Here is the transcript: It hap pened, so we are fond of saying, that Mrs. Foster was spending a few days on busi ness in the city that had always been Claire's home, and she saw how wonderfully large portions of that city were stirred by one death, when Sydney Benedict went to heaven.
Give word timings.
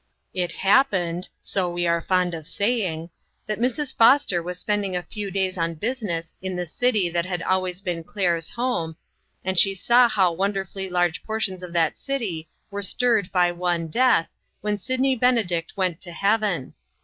It 0.33 0.51
hap 0.53 0.89
pened, 0.89 1.29
so 1.41 1.69
we 1.69 1.85
are 1.85 2.01
fond 2.01 2.33
of 2.33 2.47
saying, 2.47 3.11
that 3.45 3.59
Mrs. 3.59 3.95
Foster 3.95 4.41
was 4.41 4.57
spending 4.57 4.95
a 4.95 5.03
few 5.03 5.29
days 5.29 5.59
on 5.59 5.75
busi 5.75 6.01
ness 6.05 6.33
in 6.41 6.55
the 6.55 6.65
city 6.65 7.07
that 7.11 7.27
had 7.27 7.43
always 7.43 7.81
been 7.81 8.03
Claire's 8.03 8.49
home, 8.49 8.95
and 9.45 9.59
she 9.59 9.75
saw 9.75 10.09
how 10.09 10.31
wonderfully 10.31 10.89
large 10.89 11.23
portions 11.23 11.61
of 11.61 11.71
that 11.73 11.99
city 11.99 12.49
were 12.71 12.81
stirred 12.81 13.31
by 13.31 13.51
one 13.51 13.89
death, 13.89 14.33
when 14.61 14.75
Sydney 14.79 15.15
Benedict 15.15 15.73
went 15.77 16.01
to 16.01 16.13
heaven. 16.13 16.73